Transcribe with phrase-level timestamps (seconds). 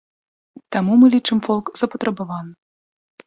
[0.75, 2.57] Таму мы лічым фолк запатрабаваным.